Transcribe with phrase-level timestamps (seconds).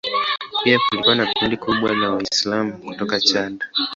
[0.63, 3.63] Pia kulikuwa na kundi kubwa la Waislamu kutoka Chad.